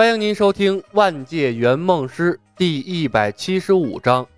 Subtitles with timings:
[0.00, 4.24] 欢迎您收听《万界圆梦师》第一百七十五章《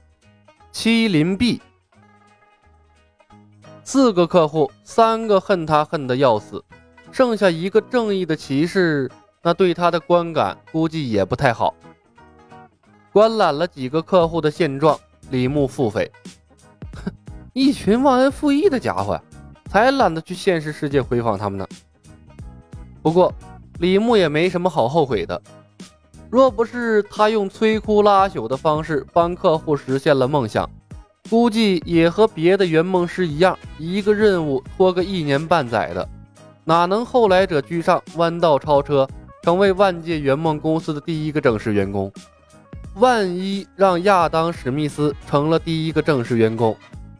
[0.74, 1.58] 麒麟臂》。
[3.84, 6.64] 四个客户，三个恨他恨得要死，
[7.12, 9.08] 剩下一个正义的骑士，
[9.40, 11.72] 那对他的观感估计也不太好。
[13.12, 14.98] 观览了几个客户的现状，
[15.30, 16.10] 李牧腹诽：
[17.04, 17.12] 哼，
[17.52, 19.16] 一群忘恩负义的家伙，
[19.70, 21.64] 才懒得去现实世界回访他们呢。
[23.00, 23.32] 不过。
[23.78, 25.40] 李牧也没什么好后悔的，
[26.30, 30.68] 若不是他用摧枯拉朽的方式帮客户实现了梦想，
[31.28, 36.08] 估计也和别的圆梦师一样，一个任务拖个一年半载的，
[36.64, 39.08] 哪能后来者居上，弯道超车，
[39.42, 42.12] 成为万界圆梦公司的第一个正式员工？
[42.96, 46.76] 万一让亚当史密斯成了第一个正式员工，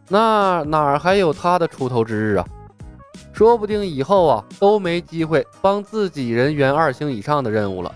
[0.09, 2.47] 那哪还有他的出头之日啊？
[3.43, 7.93] 说不定以后啊都没机会帮自己人圆二星以上的任务了。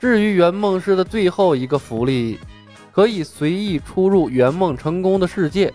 [0.00, 2.40] 至于圆梦师的最后一个福利，
[2.92, 5.70] 可以随意出入圆梦成功的世界。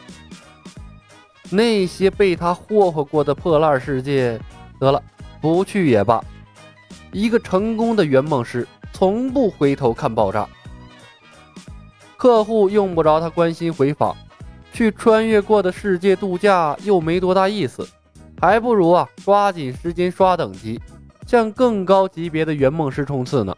[1.51, 4.39] 那些被他霍霍过的破烂世界，
[4.79, 4.99] 得了，
[5.39, 6.19] 不去也罢。
[7.11, 10.49] 一个成功的圆梦师从不回头看爆炸。
[12.17, 14.17] 客户用不着他关心回访。
[14.71, 17.87] 去穿越过的世界度假又没多大意思，
[18.41, 20.79] 还不如啊抓紧时间刷等级，
[21.27, 23.55] 向更高级别的圆梦师冲刺呢。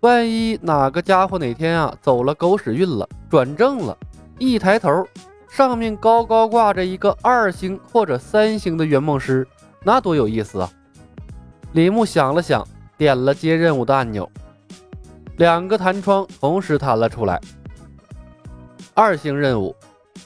[0.00, 3.96] 万一哪个家伙哪天啊走了狗屎运了，转正了，
[4.38, 5.06] 一抬头
[5.48, 9.46] 上面高高挂着一个二星或者三星的圆梦师，
[9.82, 10.70] 那多有意思啊！
[11.72, 12.66] 李牧想了想，
[12.98, 14.30] 点了接任务的按钮，
[15.38, 17.40] 两个弹窗同时弹了出来。
[18.92, 19.74] 二星任务：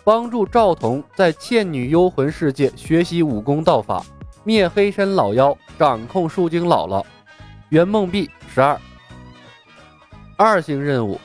[0.03, 4.05] 帮助赵彤在倩女幽魂世界学习武功道法，
[4.45, 7.05] 灭黑山老妖，掌控树精姥姥。
[7.69, 8.81] 圆梦币十二。
[10.37, 11.21] 二星任务：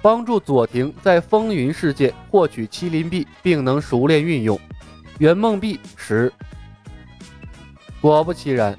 [0.00, 4.58] 帮助左庭在风云世界获取麒麟臂，并能熟练运用。
[5.18, 6.32] 圆梦币十。
[8.00, 8.76] 果不其然，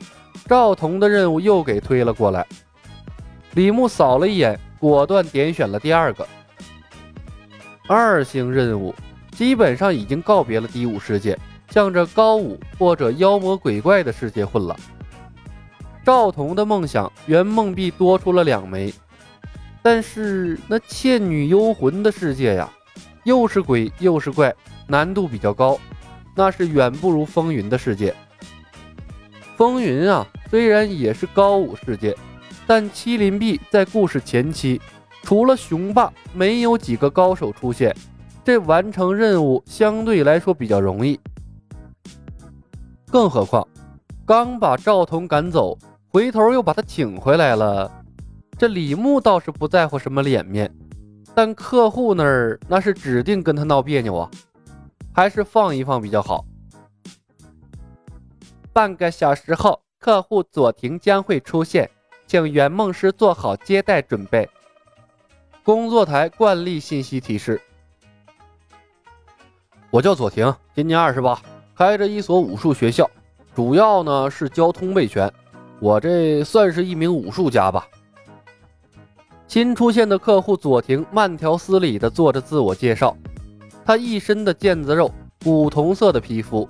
[0.47, 2.45] 赵彤的任务又给推了过来。
[3.53, 6.27] 李牧扫了一眼，果断点选了第二个。
[7.87, 8.95] 二星任务
[9.35, 11.37] 基本上已经告别了低武世界，
[11.69, 14.75] 向着高武或者妖魔鬼怪的世界混了。
[16.05, 18.93] 赵彤的梦想圆梦币多出了两枚，
[19.81, 22.69] 但是那倩女幽魂的世界呀，
[23.23, 24.53] 又是鬼又是怪，
[24.87, 25.79] 难度比较高，
[26.35, 28.13] 那是远不如风云的世界。
[29.55, 32.15] 风云啊，虽然也是高武世界，
[32.67, 34.79] 但麒麟臂在故事前期。
[35.21, 37.95] 除了雄霸，没有几个高手出现，
[38.43, 41.19] 这完成任务相对来说比较容易。
[43.09, 43.67] 更何况，
[44.25, 45.77] 刚把赵彤赶走，
[46.09, 47.89] 回头又把他请回来了。
[48.57, 50.73] 这李牧倒是不在乎什么脸面，
[51.33, 54.29] 但客户那儿那是指定跟他闹别扭啊，
[55.13, 56.45] 还是放一放比较好。
[58.71, 61.89] 半个小时后，客户左庭将会出现，
[62.27, 64.49] 请圆梦师做好接待准备。
[65.63, 67.61] 工作台惯例信息提示：
[69.93, 71.39] 我叫左庭，今年二十八，
[71.75, 73.07] 开着一所武术学校，
[73.53, 75.31] 主要呢是教通背拳。
[75.79, 77.87] 我这算是一名武术家吧。
[79.47, 83.15] 新出现的客户左庭慢条斯理地做着自我介绍，
[83.85, 85.11] 他一身的腱子肉，
[85.43, 86.67] 古铜色的皮肤，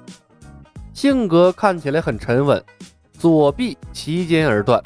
[0.94, 2.62] 性格看起来很沉稳，
[3.14, 4.84] 左臂齐肩而断，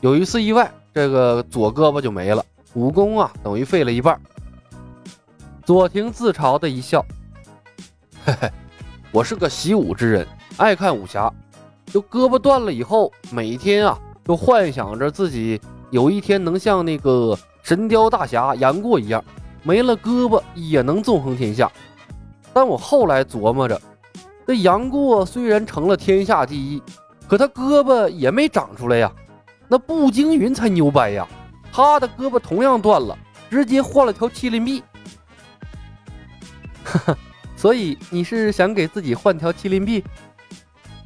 [0.00, 2.44] 有一次意外，这个左胳膊就没了。
[2.74, 4.20] 武功啊，等于废了一半。
[5.64, 7.04] 左庭自嘲的一笑
[9.12, 10.26] ：“我是个习武之人，
[10.56, 11.32] 爱看武侠。
[11.86, 15.60] 就胳膊断了以后，每天啊，就幻想着自己
[15.90, 19.24] 有一天能像那个神雕大侠杨过一样，
[19.64, 21.70] 没了胳膊也能纵横天下。
[22.52, 23.80] 但我后来琢磨着，
[24.46, 26.82] 这杨过虽然成了天下第一，
[27.28, 29.10] 可他胳膊也没长出来呀。
[29.66, 31.26] 那步惊云才牛掰呀！”
[31.72, 33.16] 他的胳膊同样断了，
[33.48, 34.82] 直接换了条麒麟臂。
[36.84, 37.16] 哈哈，
[37.60, 40.02] 所以你是想给自己换条麒麟臂？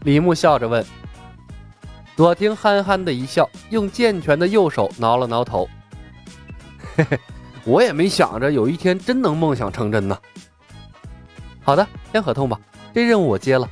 [0.02, 0.86] 李牧笑着问。
[2.14, 5.68] 左庭憨憨的一笑，用健全的右手挠了挠头。
[6.94, 7.18] 嘿嘿，
[7.64, 10.16] 我也没想着有一天真能梦想成真呢。
[11.60, 12.56] 好的，签合同吧，
[12.94, 13.68] 这任务我接了。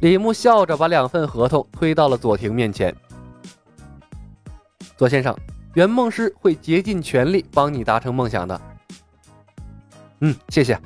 [0.00, 2.96] 李牧笑着把两份合同推到了左庭面前。
[4.96, 5.36] 左先生，
[5.74, 8.58] 圆梦师会竭尽全力帮你达成梦想的。
[10.20, 10.80] 嗯，谢谢。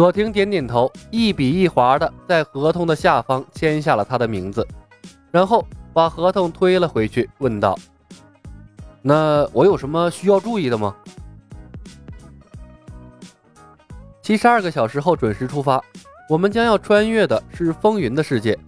[0.00, 4.66] 左庭点点头，一笔一划的在合同的下方签下了他的名字，
[5.30, 5.62] 然后
[5.92, 7.78] 把合同推了回去，问道
[9.04, 10.96] ：“那我有什么需要注意的吗？”
[14.24, 15.78] 七十二个小时后准时出发，
[16.30, 18.58] 我们将要穿越的是风云的世界，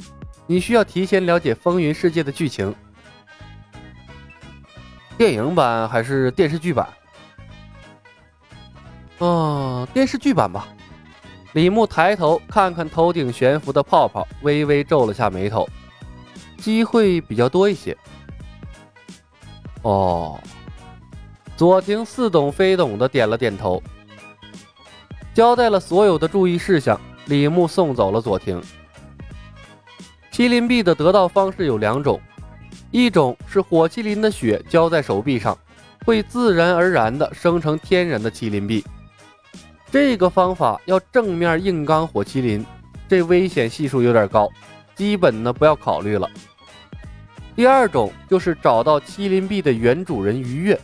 [0.46, 2.74] 你需要提前了解风云世界的剧情。
[5.16, 6.86] 电影版还是电视剧版？
[9.16, 10.68] 哦，电视剧版吧。
[11.52, 15.68] 李牧抬头看看头顶悬浮的泡泡，微微皱了下眉头。
[16.56, 17.96] 机会比较多一些。
[19.82, 20.40] 哦，
[21.56, 23.82] 左庭似懂非懂的点了点头，
[25.34, 26.98] 交代了所有的注意事项。
[27.26, 28.60] 李牧送走了左庭。
[30.32, 32.20] 麒麟臂的得到方式有两种，
[32.90, 35.56] 一种是火麒麟的血浇在手臂上，
[36.04, 38.84] 会自然而然的生成天然的麒麟臂。
[39.92, 42.64] 这个方法要正面硬刚火麒麟，
[43.06, 44.48] 这危险系数有点高，
[44.96, 46.26] 基本呢不要考虑了。
[47.54, 50.80] 第二种就是找到麒麟臂的原主人于越，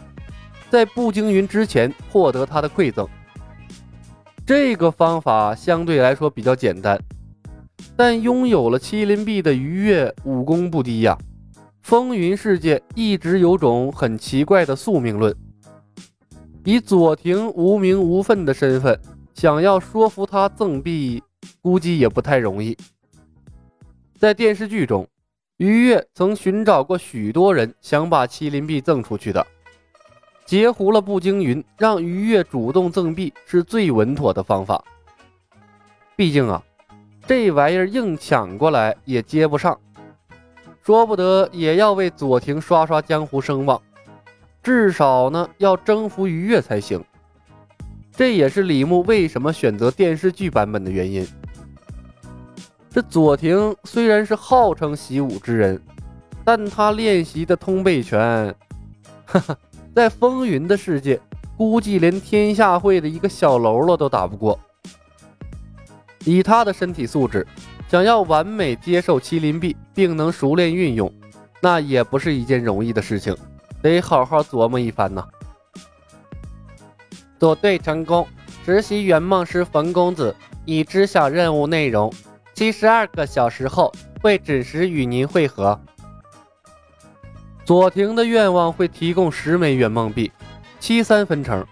[0.68, 3.08] 在步惊云之前获得他的馈赠。
[4.44, 7.00] 这个方法相对来说比较简单，
[7.96, 11.16] 但拥有了麒麟臂的于越武功不低呀。
[11.80, 15.34] 风云世界一直有种很奇怪的宿命论。
[16.68, 19.00] 以左庭无名无份的身份，
[19.32, 21.22] 想要说服他赠币，
[21.62, 22.76] 估计也不太容易。
[24.18, 25.08] 在电视剧中，
[25.56, 29.46] 于越曾寻找过许多人，想把麒麟臂赠出去的。
[30.44, 34.84] 截胡了步惊云，让于越主动赠币是最稳妥的方法。
[36.16, 36.62] 毕竟啊，
[37.26, 39.80] 这玩意儿硬抢过来也接不上，
[40.84, 43.80] 说不得也要为左庭刷刷江湖声望。
[44.68, 47.02] 至少呢，要征服愉悦才行。
[48.14, 51.26] 这也是李牧为什么选择电视剧版本的原因。
[52.90, 55.80] 这左庭虽然是号称习武之人，
[56.44, 58.54] 但他练习的通背拳，
[59.24, 59.56] 哈哈，
[59.94, 61.18] 在风云的世界，
[61.56, 64.60] 估计连天下会的一个小喽啰都打不过。
[66.26, 67.46] 以他的身体素质，
[67.88, 71.10] 想要完美接受麒麟臂，并能熟练运用，
[71.62, 73.34] 那也不是一件容易的事情。
[73.82, 75.24] 得好好琢磨一番呐！
[77.38, 78.26] 组队成功，
[78.64, 80.34] 实习圆梦师冯公子
[80.64, 82.12] 已知晓任务内容，
[82.54, 85.80] 七十二个小时后会准时与您会合。
[87.64, 90.32] 左庭的愿望会提供十枚圆梦币，
[90.80, 91.64] 七三分成，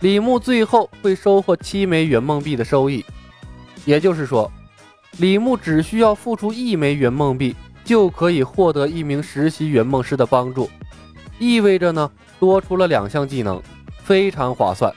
[0.00, 3.04] 李牧最后会收获七枚圆梦币的收益。
[3.84, 4.50] 也就是说，
[5.18, 10.70] 李牧只需要付出一枚圆梦币，就可以获得一名实习圆梦师的帮助。
[11.38, 13.60] 意味着呢，多出了两项技能，
[14.02, 14.92] 非常划算。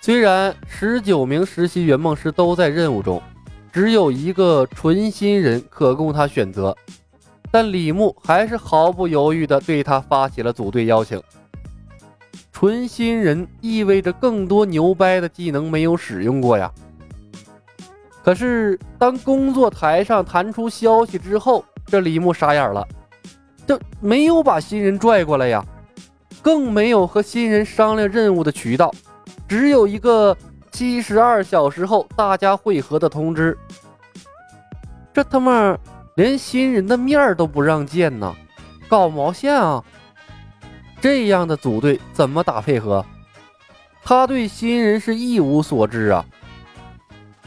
[0.00, 3.20] 虽然十九名实习圆梦师都在任务中，
[3.72, 6.76] 只有一个纯新人可供他选择，
[7.50, 11.20] 但李牧还是毫不犹豫地对他发起了组队邀请。
[12.52, 16.72] 纯新人意味着更多牛掰的技能没有使用过呀。
[18.24, 22.86] 可是当工作台上弹出消息之后，这李牧傻眼了。
[23.66, 25.64] 这没有把新人拽过来呀，
[26.40, 28.94] 更没有和新人商量任务的渠道，
[29.48, 30.36] 只有一个
[30.70, 33.58] 七十二小时后大家会合的通知。
[35.12, 35.76] 这他妈
[36.14, 38.34] 连新人的面都不让见呢，
[38.88, 39.82] 搞毛线啊！
[41.00, 43.04] 这样的组队怎么打配合？
[44.04, 46.24] 他对新人是一无所知啊，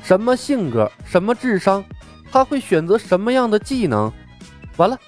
[0.04, 1.84] 什么性格，什么智商，
[2.32, 4.12] 他会选择什么样的技能？
[4.76, 5.00] 完了。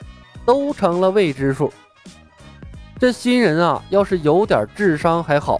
[0.45, 1.71] 都成了未知数。
[3.00, 5.60] 这新人啊，要是有点智商还好，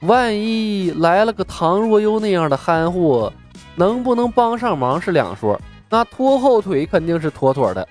[0.00, 3.32] 万一来了个唐若悠那样的憨货，
[3.76, 5.60] 能不能帮上忙是两说，
[5.90, 7.86] 那拖后腿肯定是妥妥的。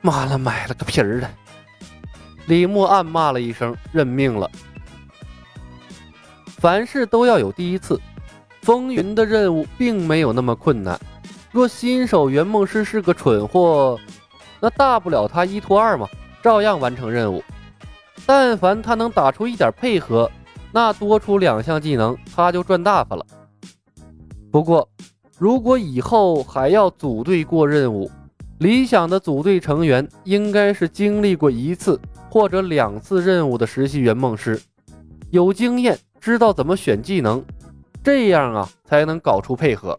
[0.00, 1.30] 妈了，买了个皮儿的！
[2.46, 4.50] 李牧暗骂了一声，认命了。
[6.46, 8.00] 凡事都要有第一次，
[8.62, 10.98] 风云的任务并没有那么困难。
[11.52, 13.98] 若新手圆梦师是个蠢货，
[14.60, 16.06] 那大不了他一拖二嘛，
[16.42, 17.42] 照样完成任务。
[18.24, 20.30] 但凡他能打出一点配合，
[20.70, 23.26] 那多出两项技能他就赚大发了。
[24.52, 24.88] 不过，
[25.38, 28.08] 如果以后还要组队过任务，
[28.58, 31.98] 理想的组队成员应该是经历过一次
[32.30, 34.60] 或者两次任务的实习圆梦师，
[35.30, 37.44] 有经验，知道怎么选技能，
[38.04, 39.98] 这样啊才能搞出配合。